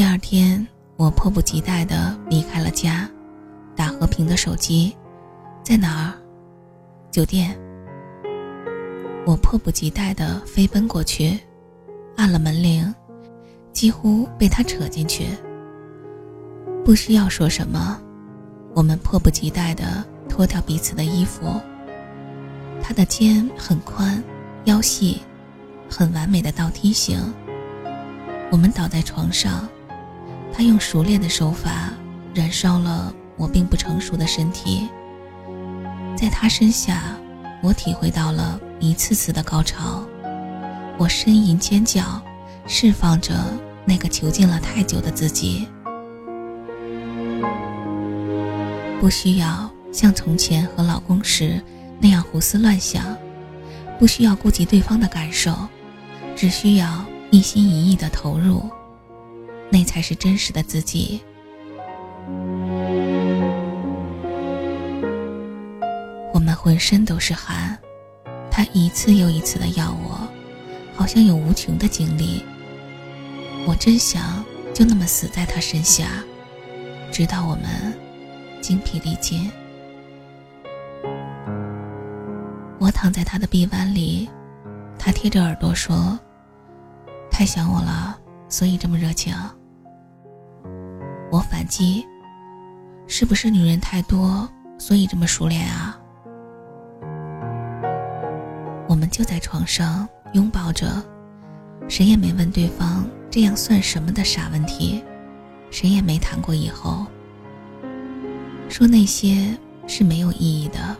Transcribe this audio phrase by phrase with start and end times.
[0.00, 3.06] 第二天，我迫不及待地离开了家，
[3.76, 4.96] 打和平的手机，
[5.62, 6.14] 在哪儿？
[7.10, 7.54] 酒店。
[9.26, 11.38] 我迫不及待地飞奔过去，
[12.16, 12.94] 按了门铃，
[13.74, 15.26] 几乎被他扯进去。
[16.82, 18.00] 不需要说什么，
[18.74, 21.60] 我们迫不及待地脱掉彼此的衣服。
[22.82, 24.24] 他的肩很宽，
[24.64, 25.20] 腰细，
[25.90, 27.20] 很完美的倒梯形。
[28.50, 29.68] 我们倒在床上，
[30.52, 31.92] 他用熟练的手法
[32.34, 34.88] 燃烧了我并不成熟的身体。
[36.16, 37.16] 在他身下，
[37.62, 40.04] 我体会到了一次次的高潮。
[40.98, 42.20] 我呻吟尖叫，
[42.66, 43.34] 释放着
[43.86, 45.66] 那个囚禁了太久的自己。
[49.00, 51.58] 不需要像从前和老公时
[51.98, 53.16] 那样胡思乱想，
[53.98, 55.54] 不需要顾及对方的感受，
[56.36, 58.68] 只需要一心一意的投入，
[59.70, 61.22] 那才是真实的自己。
[66.32, 67.78] 我们浑身都是汗，
[68.50, 70.28] 他一次又一次的要我，
[70.94, 72.44] 好像有无穷的精力。
[73.66, 76.22] 我真想就那么死在他身下，
[77.10, 77.94] 直到我们。
[78.62, 79.50] 精疲力尽，
[82.78, 84.28] 我躺在他的臂弯里，
[84.98, 86.20] 他贴着耳朵说
[87.32, 88.18] ：“太想我了，
[88.50, 89.34] 所以这么热情。”
[91.30, 92.04] 我反击
[93.06, 95.96] ：“是不是女人太多，所以这么熟练啊？”
[98.88, 101.02] 我们就在床上拥抱着，
[101.88, 105.04] 谁也没问对方这样算什么的傻问题，
[105.70, 107.06] 谁也没谈过以后。
[108.68, 109.56] 说那些
[109.86, 110.96] 是没有意义的，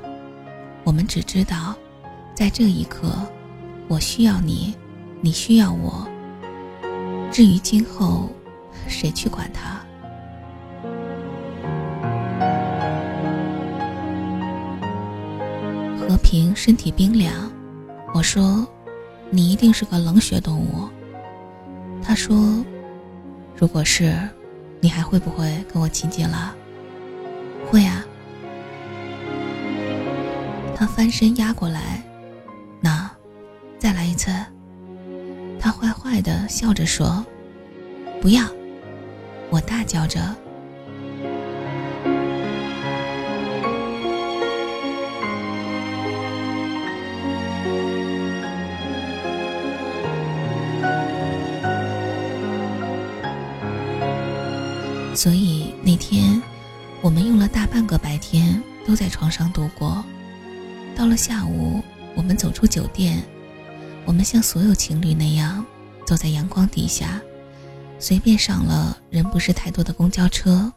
[0.85, 1.75] 我们只知道，
[2.33, 3.13] 在这一刻，
[3.89, 4.75] 我需要你，
[5.21, 6.07] 你需要我。
[7.33, 8.29] 至于今后，
[8.87, 9.81] 谁去管他？
[16.31, 17.51] 平身体冰凉，
[18.15, 18.65] 我说，
[19.31, 20.89] 你一定是个冷血动物。
[22.01, 22.65] 他说，
[23.57, 24.17] 如果是，
[24.79, 26.55] 你还会不会跟我亲近了？
[27.69, 28.07] 会啊，
[30.77, 32.01] 他翻身压过来，
[32.81, 33.11] 那，
[33.77, 34.31] 再来一次。
[35.59, 37.27] 他坏坏的笑着说
[38.23, 38.45] ：“不要！”
[39.51, 40.21] 我大叫着。
[55.21, 56.41] 所以那天。
[57.03, 60.05] 我们用了大半个白天都在床上度过，
[60.95, 61.83] 到了下午，
[62.15, 63.23] 我们走出酒店，
[64.05, 65.65] 我们像所有情侣那样，
[66.05, 67.19] 走在阳光底下，
[67.99, 70.71] 随便上了人不是太多的公交车，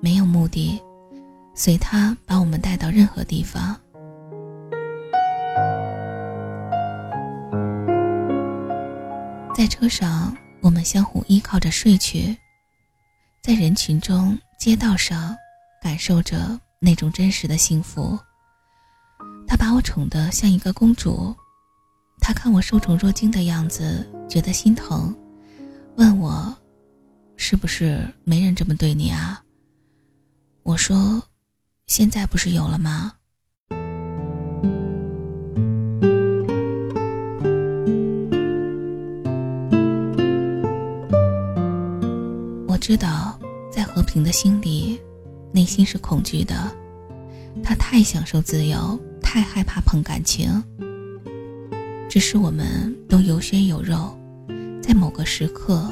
[0.00, 0.80] 没有目的，
[1.54, 3.78] 随他把我们带到任何地方。
[9.54, 12.34] 在车上，我们相互依靠着睡去，
[13.48, 14.38] 在人群中。
[14.58, 15.34] 街道上，
[15.80, 18.18] 感受着那种真实的幸福。
[19.46, 21.34] 他把我宠得像一个公主，
[22.20, 25.16] 他看我受宠若惊的样子，觉得心疼，
[25.96, 26.54] 问我
[27.38, 29.42] ：“是不是没人这么对你啊？”
[30.62, 31.22] 我说
[31.88, 33.14] ：“现在不是有了吗？”
[42.68, 43.37] 我知道。
[44.08, 44.98] 平的心里，
[45.52, 46.54] 内心是恐惧的。
[47.62, 50.50] 他太享受自由，太害怕碰感情。
[52.08, 54.18] 只是我们都有血有肉，
[54.82, 55.86] 在某个时刻，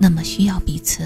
[0.00, 1.04] 那么需要彼此。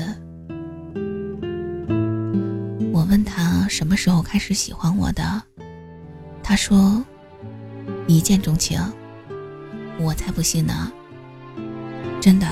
[2.91, 5.43] 我问他什么时候开始喜欢我的，
[6.43, 7.05] 他说
[8.07, 8.81] 一见钟情。
[9.99, 10.91] 我才不信呢。
[12.19, 12.47] 真的，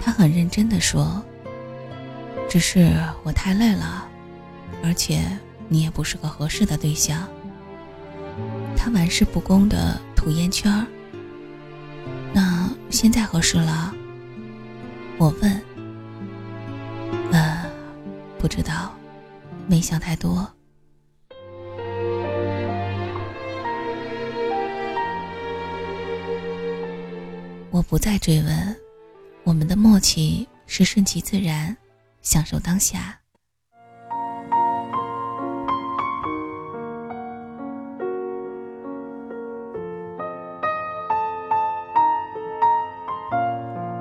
[0.00, 1.22] 他很认真的说。
[2.48, 2.90] 只是
[3.22, 4.08] 我太累了，
[4.82, 5.22] 而且
[5.68, 7.28] 你也不是个合适的对象。
[8.76, 10.86] 他玩世不恭的吐烟圈儿。
[12.32, 13.94] 那现在合适了？
[15.18, 15.62] 我问。
[17.30, 17.66] 呃，
[18.38, 18.94] 不知道，
[19.66, 20.48] 没想太多。
[27.70, 28.76] 我不再追问，
[29.44, 31.76] 我们的默契是顺其自然。
[32.22, 33.18] 享受当下。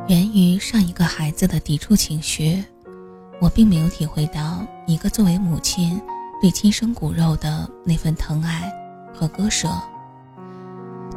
[0.08, 2.64] 源于上一个孩子的抵触情绪，
[3.42, 6.02] 我并没有体会到一个作为母亲
[6.42, 8.72] 对亲生骨肉的那份疼爱
[9.14, 9.68] 和割舍。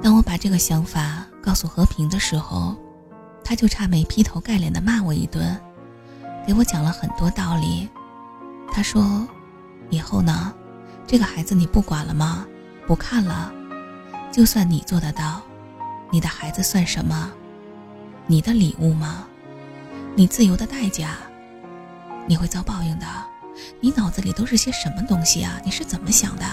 [0.03, 2.75] 当我把这个想法告诉和平的时候，
[3.45, 5.57] 他就差没劈头盖脸的骂我一顿，
[6.51, 7.89] 给我讲了很多道理。
[8.73, 9.25] 他说
[9.89, 10.53] ：“以后呢，
[11.07, 12.45] 这个孩子你不管了吗？
[12.89, 13.53] 不看了？
[14.33, 15.41] 就算你做得到，
[16.11, 17.31] 你的孩子算什么？”
[18.27, 19.29] 你的礼物吗？
[20.17, 21.19] 你自由的代价？
[22.27, 23.07] 你会遭报应的。
[23.79, 25.61] 你脑子里都是些什么东西啊？
[25.65, 26.45] 你是怎么想的？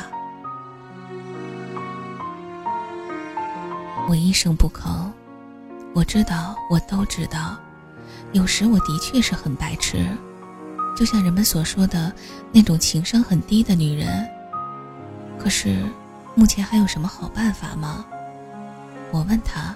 [4.07, 5.09] 我一声不吭。
[5.95, 7.57] 我知道，我都知道。
[8.33, 10.05] 有时我的确是很白痴，
[10.95, 12.13] 就像人们所说的
[12.51, 14.27] 那种情商很低的女人。
[15.39, 15.85] 可是，
[16.35, 18.05] 目前还有什么好办法吗？
[19.11, 19.75] 我问他。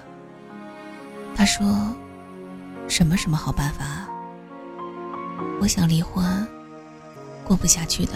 [1.34, 1.66] 他说
[2.86, 4.06] ：“什么什么好办法？
[5.60, 6.46] 我想离婚，
[7.42, 8.12] 过不下去的。”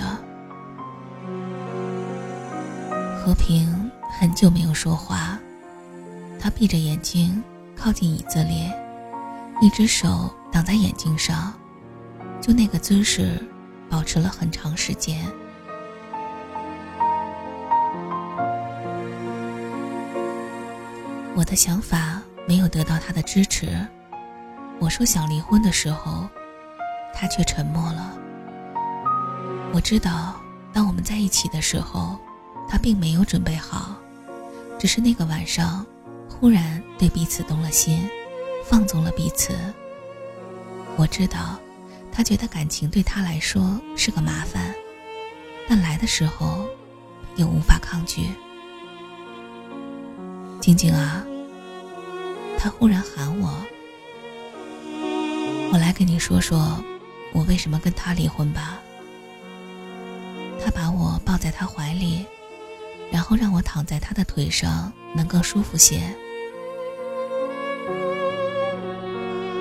[3.16, 3.90] 和平
[4.20, 5.38] 很久没有说话，
[6.38, 7.42] 他闭着眼睛
[7.74, 8.70] 靠近椅子里，
[9.60, 11.52] 一只手挡在眼睛上，
[12.40, 13.42] 就那个姿势，
[13.88, 15.24] 保持了很长时间。
[21.34, 22.22] 我的想法。
[22.48, 23.84] 没有得到他的支持，
[24.78, 26.28] 我说想离婚的时候，
[27.12, 28.16] 他却沉默了。
[29.72, 30.36] 我知道，
[30.72, 32.16] 当我们在一起的时候，
[32.68, 33.96] 他并没有准备好，
[34.78, 35.84] 只是那个晚上，
[36.28, 38.08] 忽然对彼此动了心，
[38.68, 39.56] 放纵了彼此。
[40.96, 41.58] 我知道，
[42.10, 44.74] 他觉得感情对他来说是个麻烦，
[45.68, 46.66] 但来的时候，
[47.36, 48.28] 又无法抗拒。
[50.60, 51.24] 静静啊。
[52.58, 53.54] 他忽然喊我
[55.70, 56.82] ：“我来跟你说说，
[57.32, 58.80] 我为什么跟他离婚吧。”
[60.64, 62.26] 他把我抱在他怀里，
[63.12, 66.00] 然后让我躺在他的腿上，能更舒服些。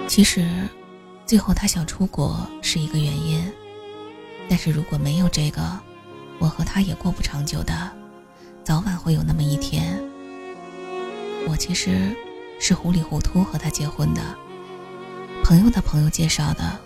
[0.07, 0.67] 其实，
[1.25, 3.51] 最后他想出国是一个原因，
[4.49, 5.61] 但是如果没有这个，
[6.39, 7.91] 我和他也过不长久的，
[8.63, 10.01] 早晚会有那么一天。
[11.47, 12.15] 我其实。
[12.57, 14.21] 是糊里糊涂和他结婚的，
[15.43, 16.79] 朋友的朋友介绍的。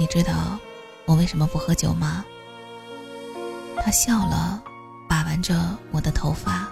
[0.00, 0.58] 你知道
[1.04, 2.24] 我为什么不喝酒吗？
[3.76, 4.62] 他笑了，
[5.06, 6.66] 把玩着我的头发。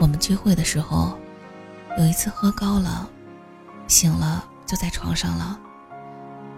[0.00, 1.18] 我们聚会的时候，
[1.98, 3.08] 有一次喝高了，
[3.88, 5.58] 醒了就在床上了。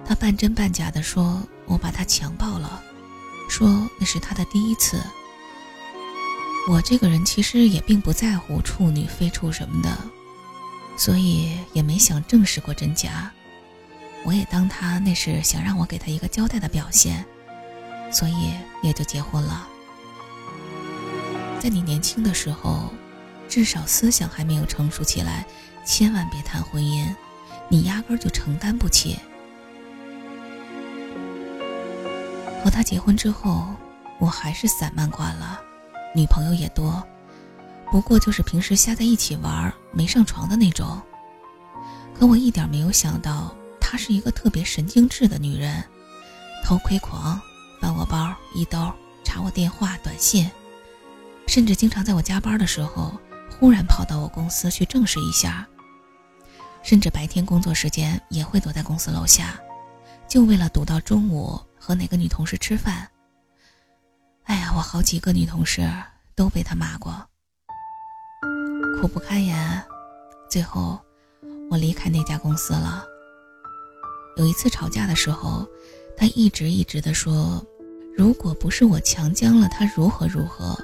[0.05, 2.83] 他半真半假的说我把他强暴了，
[3.49, 5.01] 说那是他的第一次。
[6.69, 9.97] 我这个人其实也并不在乎处女非处什么的，
[10.97, 13.31] 所以也没想证实过真假。
[14.25, 17.25] 我也当他那是想让我给他一个交代的表现，
[18.11, 18.53] 所以
[18.83, 19.69] 也就结婚了。
[21.61, 22.93] 在你年轻的时候，
[23.49, 25.47] 至少思想还没有成熟起来，
[25.85, 27.07] 千万别谈婚姻，
[27.69, 29.19] 你压根儿就承担不起。
[32.63, 33.67] 和他结婚之后，
[34.19, 35.61] 我还是散漫惯了。
[36.15, 37.03] 女朋友也多，
[37.91, 41.01] 不过就是平时瞎在一起玩，没上床的那种。
[42.15, 45.83] 可我一点没有想到，她是一个特别神经质的女人，
[46.65, 47.41] 偷窥狂，
[47.81, 48.93] 翻我包、衣兜、
[49.25, 50.51] 查我电话、短信，
[51.47, 53.13] 甚至经常在我加班的时候，
[53.59, 55.67] 忽然跑到我公司去证实一下。
[56.83, 59.61] 甚至白天工作时间也会躲在公司楼下，
[60.29, 63.09] 就为了堵到中午和哪个女同事吃饭。
[64.45, 65.87] 哎呀，我好几个女同事
[66.35, 67.13] 都被他骂过，
[69.01, 69.85] 苦不堪言。
[70.49, 70.99] 最后，
[71.71, 73.05] 我离开那家公司了。
[74.37, 75.69] 有一次吵架的时候，
[76.17, 77.63] 他一直一直的说
[78.17, 80.75] ：“如果不是我强将了他，如何如何。”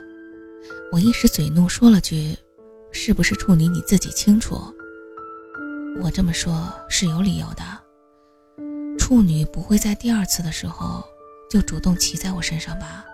[0.92, 2.36] 我一时嘴怒，说了句
[2.94, 4.56] ：“是不是处女你自己清楚。”
[6.00, 7.62] 我这么说是有理由的。
[8.98, 11.04] 处女不会在第二次的时候
[11.50, 13.04] 就主动骑在我身上吧？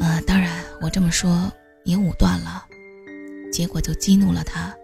[0.00, 1.52] 呃，当然，我这么说
[1.84, 2.64] 也武断了，
[3.52, 4.74] 结果就激怒了他。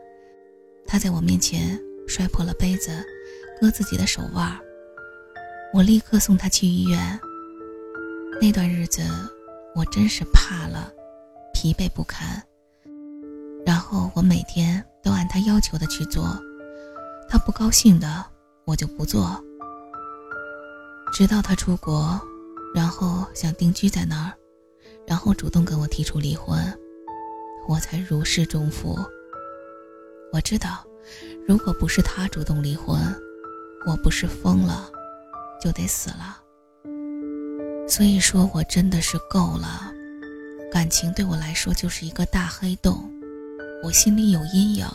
[0.86, 2.90] 他在我面前摔破了杯子，
[3.60, 4.58] 割自己的手腕。
[5.72, 7.18] 我立刻送他去医院。
[8.40, 9.02] 那段日子，
[9.74, 10.92] 我真是怕了，
[11.54, 12.42] 疲惫不堪。
[13.64, 16.38] 然后我每天都按他要求的去做，
[17.28, 18.24] 他不高兴的，
[18.64, 19.42] 我就不做。
[21.12, 22.20] 直到他出国，
[22.74, 24.32] 然后想定居在那儿。
[25.06, 26.56] 然后主动跟我提出离婚，
[27.66, 28.98] 我才如释重负。
[30.32, 30.84] 我知道，
[31.46, 32.98] 如果不是他主动离婚，
[33.84, 34.90] 我不是疯了，
[35.60, 36.40] 就得死了。
[37.88, 39.92] 所以说我真的是够了，
[40.70, 43.10] 感情对我来说就是一个大黑洞，
[43.82, 44.86] 我心里有阴影，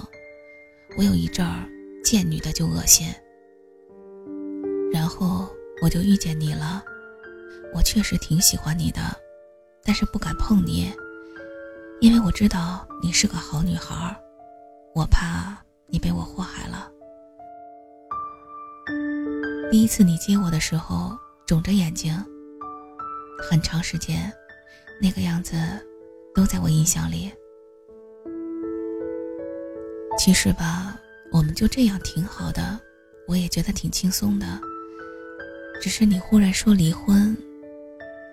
[0.97, 1.67] 我有一阵儿
[2.05, 3.05] 见女的就恶心。
[4.93, 5.49] 然后
[5.81, 6.81] 我就遇见你了，
[7.73, 9.01] 我确实挺喜欢你的，
[9.83, 10.89] 但是不敢碰你，
[11.99, 14.17] 因为我知道你是个好女孩。
[14.95, 16.89] 我怕你被我祸害了。
[19.69, 21.11] 第一次你接我的时候，
[21.45, 22.15] 肿着眼睛，
[23.37, 24.31] 很长时间，
[25.01, 25.57] 那个样子
[26.33, 27.29] 都在我印象里。
[30.27, 30.99] 其实吧，
[31.31, 32.77] 我们就这样挺好的，
[33.29, 34.59] 我也觉得挺轻松的。
[35.81, 37.33] 只是你忽然说离婚，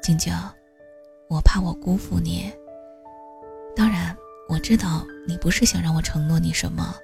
[0.02, 0.34] 静静，
[1.28, 2.52] 我怕我辜负你。
[3.76, 4.12] 当然。
[4.48, 6.96] 我知道你不是想让我承诺你什么，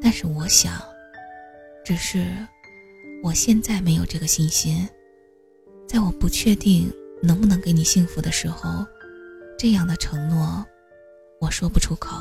[0.00, 0.80] 但是我想，
[1.84, 2.24] 只是
[3.24, 4.88] 我现在没有这个信心。
[5.88, 8.86] 在我不确定能不能给你幸福的时候，
[9.58, 10.64] 这样的承诺
[11.40, 12.16] 我说不出口。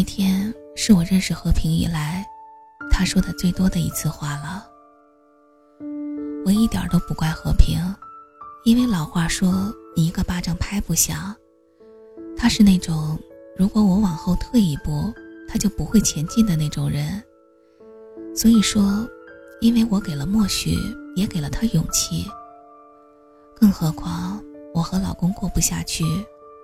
[0.00, 2.26] 那天是我认识和平以来，
[2.90, 4.66] 他说的最多的一次话了。
[6.42, 7.78] 我一点都不怪和平。
[8.64, 11.36] 因为老话说你“一个巴掌拍不响”，
[12.34, 13.18] 他是那种
[13.58, 15.12] 如果我往后退一步，
[15.46, 17.22] 他就不会前进的那种人。
[18.34, 19.06] 所以说，
[19.60, 20.78] 因为我给了默许，
[21.14, 22.24] 也给了他勇气。
[23.54, 24.42] 更何况
[24.72, 26.02] 我和老公过不下去，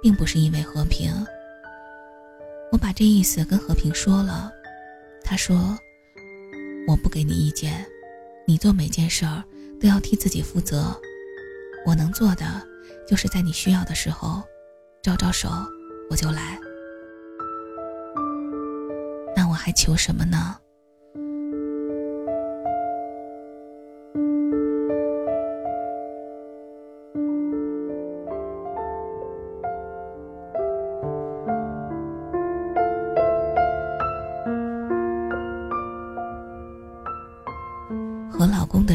[0.01, 1.13] 并不是因为和平。
[2.73, 4.53] 我把这意思跟和平说了，
[5.23, 5.79] 他说
[6.87, 7.87] ：“我不给你意见，
[8.47, 9.43] 你做每件事儿
[9.81, 10.95] 都要替自己负责。”
[11.87, 12.45] 我能做的，
[13.09, 14.43] 就是在你需要的时候，
[15.03, 15.49] 招招手，
[16.11, 16.59] 我就来。
[19.37, 20.59] 那我还求什么呢？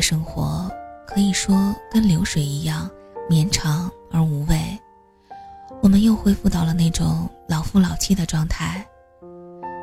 [0.02, 0.70] 生活。
[1.06, 2.90] 可以说跟流水一样
[3.30, 4.80] 绵长而无味。
[5.82, 8.88] 我们又恢复到了那种老夫老妻的状态。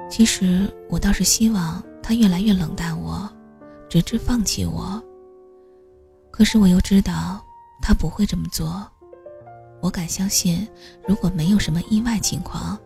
[0.08, 3.30] 其实我倒是希望他越来越冷淡我，
[3.90, 5.02] 直至放弃我。
[6.30, 7.44] 可是我又知道
[7.82, 8.90] 他不会这么做。
[9.82, 10.66] 我敢相信，
[11.06, 12.78] 如果没有什么意外情况，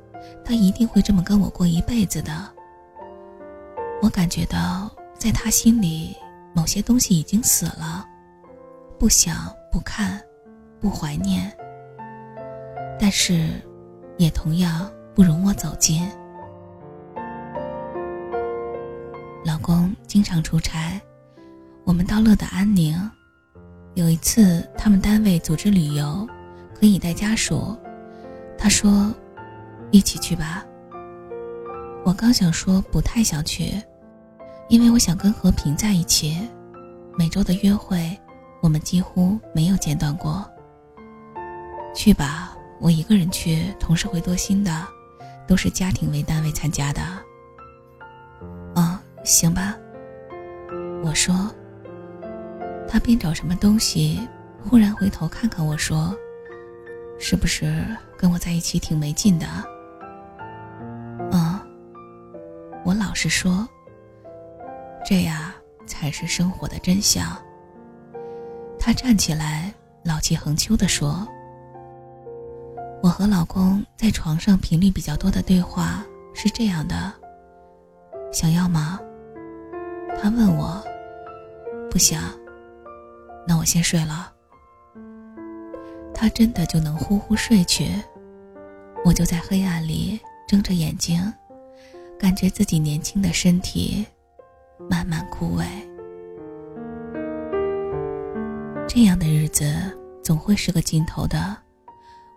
[0.45, 2.33] 他一定会这么跟我过一辈子的。
[4.03, 6.17] 我感觉到在他心里，
[6.55, 8.07] 某些东西已经死了。
[8.99, 10.23] 不想不看，
[10.81, 11.53] 不怀念，
[13.01, 13.49] 但是，
[14.17, 16.09] 也同样不容我走近。
[19.45, 21.01] 老公经常出差，
[21.85, 22.97] 我们到乐得安宁。
[23.95, 26.27] 有一次，他们单位组织旅游，
[26.75, 27.77] 可以带家属。
[28.57, 29.13] 他说
[29.91, 30.65] ：“一起去吧。”
[32.07, 33.83] 我刚想说不太想去，
[34.69, 36.49] 因为我想跟和平在一起，
[37.19, 38.19] 每周的约会。
[38.63, 40.49] 我们几乎没有间断过。
[41.95, 44.87] 去吧，我一个人去，同事会多心的，
[45.49, 47.03] 都是家庭为单位参加的。
[48.77, 49.77] 嗯，行吧。
[51.05, 51.53] 我说。
[52.89, 54.29] 他边找什么东西，
[54.63, 56.15] 忽然回头看看我说
[57.19, 57.85] ：“是不是
[58.19, 59.47] 跟我在一起挺没劲的？”
[61.33, 61.59] 嗯，
[62.85, 63.67] 我老实说。
[65.05, 65.53] 这样，
[65.87, 67.37] 才是生活的真相。
[68.79, 69.73] 他站起来，
[70.05, 71.27] 老气横秋地说
[73.03, 76.05] ：“我和老公在床上频率比较多的对话
[76.35, 77.13] 是这样的。
[78.33, 78.99] 想要吗？”
[80.21, 80.83] 他问我
[81.91, 82.23] ：“不想。”
[83.47, 84.33] 那我先睡了。
[86.15, 87.91] 他真的就能呼呼睡去，
[89.05, 91.21] 我就在黑暗里睁着眼睛，
[92.19, 94.07] 感觉自己年轻的身体
[94.93, 95.65] 慢慢枯萎。
[98.87, 99.65] 这样的日子
[100.23, 101.57] 总会是个尽头的，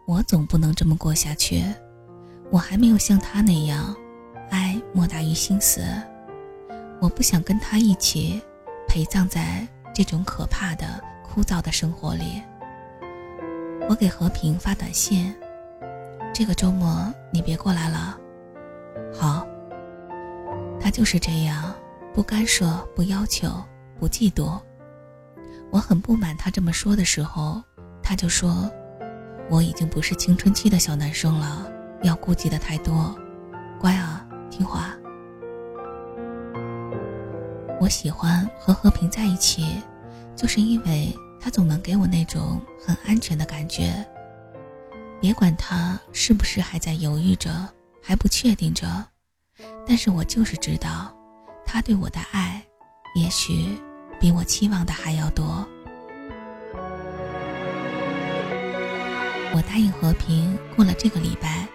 [0.07, 1.65] 我总不能这么过下去。
[2.49, 3.93] 我还没有像他那样，
[4.49, 5.81] 爱莫大于心死。
[7.01, 8.41] 我不想跟他一起
[8.87, 12.41] 陪葬在这种可怕的、枯燥的生活里。
[13.89, 15.35] 我给和平发短信
[16.33, 18.17] ：“这个周末你别过来了。”
[19.13, 19.45] 好。
[20.79, 21.73] 他就是这样，
[22.15, 23.61] 不干涉，不要求，
[23.99, 24.57] 不嫉妒。
[25.69, 27.61] 我很不满他这么说的时候，
[28.01, 28.71] 他就说
[29.51, 31.69] ：“我已经不是青春期的小男生了，
[32.03, 33.13] 要顾忌的太多。
[33.81, 34.95] 乖啊，听话。
[37.81, 39.81] 我喜欢和和平在一起，
[40.37, 43.93] 就是因为他总能给我那种很安全的感觉。
[45.19, 47.51] 别管他是不是还在犹豫着，
[48.01, 48.87] 还不确定着，
[49.85, 51.14] 但是我就是知道，
[51.65, 52.61] 他对我的爱，
[53.15, 53.77] 也许
[54.19, 55.67] 比我期望的还要多。
[59.53, 61.67] 我答应和平，过了这个礼拜，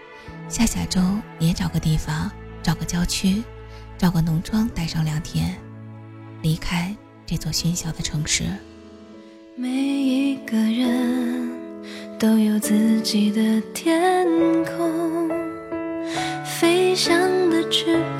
[0.49, 1.01] 下下周
[1.39, 2.31] 也找个地方，
[2.63, 3.43] 找个郊区，
[3.99, 5.57] 找个农庄待上两天，
[6.43, 6.95] 离开
[7.27, 8.45] 这座喧嚣的城市。
[9.57, 11.51] 每一个人
[12.19, 14.27] 都有自己的天
[14.65, 15.29] 空，
[16.45, 17.19] 飞翔
[17.51, 17.99] 的翅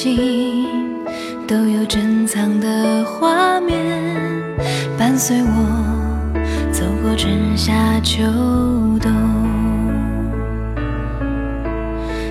[0.00, 0.64] 心。
[1.48, 3.76] 都有珍藏的画面，
[4.96, 5.48] 伴随我
[6.70, 7.72] 走过春夏
[8.04, 8.22] 秋
[9.00, 9.10] 冬。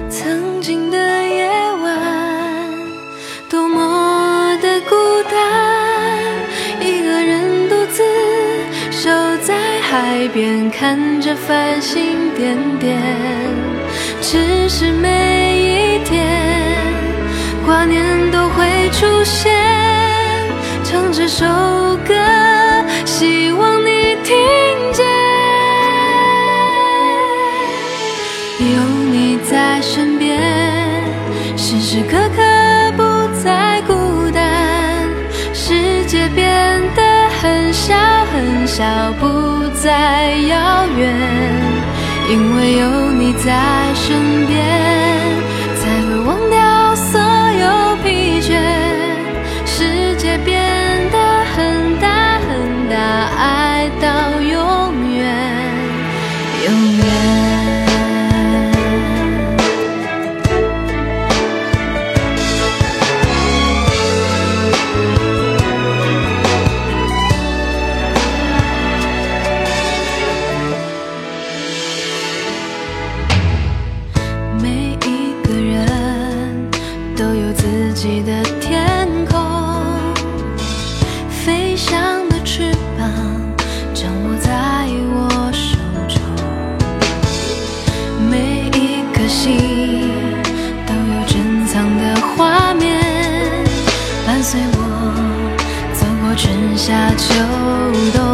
[0.10, 1.50] 曾经的夜
[1.84, 2.00] 晚，
[3.50, 4.96] 多么的孤
[5.30, 5.36] 单，
[6.80, 8.02] 一个人独自
[8.92, 9.10] 守
[9.42, 12.98] 在海边，看着繁星点点。
[14.22, 16.28] 只是每一天，
[17.68, 18.66] 挂念都会。
[18.90, 19.54] 出现，
[20.86, 21.46] 唱这首
[22.08, 22.16] 歌，
[23.06, 24.34] 希望你听
[24.94, 25.06] 见。
[28.60, 28.82] 有
[29.12, 30.42] 你在身边，
[31.58, 32.42] 时时刻刻
[32.96, 33.04] 不
[33.44, 34.42] 再孤单。
[35.54, 37.94] 世界变得很小
[38.34, 38.86] 很小，
[39.20, 41.14] 不再遥远，
[42.30, 44.27] 因为有你在身
[96.38, 97.34] 春夏秋
[98.14, 98.27] 冬，